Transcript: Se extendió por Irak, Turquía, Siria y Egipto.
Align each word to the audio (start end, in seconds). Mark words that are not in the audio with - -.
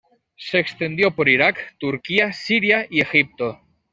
Se 0.35 0.57
extendió 0.57 1.11
por 1.11 1.29
Irak, 1.29 1.75
Turquía, 1.77 2.33
Siria 2.33 2.87
y 2.89 3.01
Egipto. 3.01 3.61